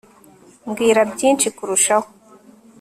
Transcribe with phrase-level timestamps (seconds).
[0.67, 2.07] mbwira byinshi kurushaho